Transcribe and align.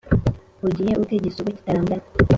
ugiye 0.67 0.93
ute 1.01 1.15
gisigo 1.23 1.49
kitarambirana? 1.57 2.05